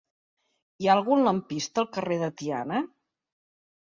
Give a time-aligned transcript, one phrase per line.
[0.83, 2.79] Hi ha algun lampista al carrer de Tiana?